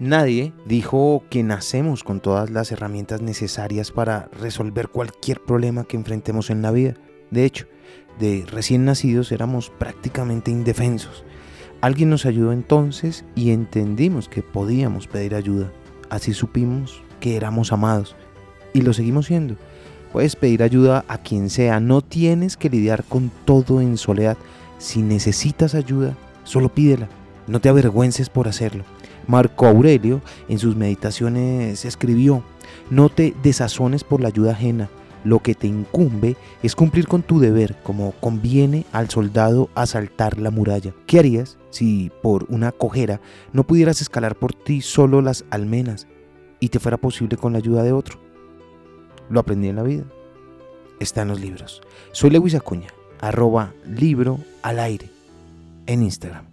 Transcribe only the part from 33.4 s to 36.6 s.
desazones por la ayuda ajena, lo que te incumbe